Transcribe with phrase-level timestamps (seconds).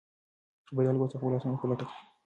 [0.67, 1.99] خبریال اوس د خپلو اسنادو په لټه کې دی.